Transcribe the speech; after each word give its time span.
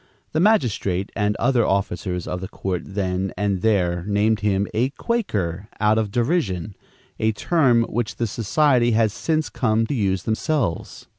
The 0.31 0.39
magistrate 0.39 1.11
and 1.15 1.35
other 1.35 1.63
officers 1.63 2.27
of 2.27 2.41
the 2.41 2.47
court 2.47 2.81
then 2.83 3.31
and 3.37 3.61
there 3.61 4.03
named 4.07 4.39
him 4.39 4.67
a 4.73 4.89
"Quaker" 4.89 5.67
out 5.79 5.99
of 5.99 6.09
derision, 6.09 6.75
a 7.19 7.33
term 7.33 7.83
which 7.83 8.15
the 8.15 8.25
society 8.25 8.93
have 8.93 9.11
since 9.11 9.47
come 9.47 9.85
to 9.85 9.93
use 9.93 10.23
themselves. 10.23 11.05